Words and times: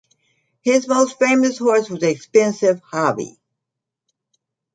His 0.63 0.87
most 0.87 1.19
famous 1.19 1.59
horse 1.59 1.87
was 1.87 2.01
Expensive 2.01 2.81
Hobby. 2.85 3.39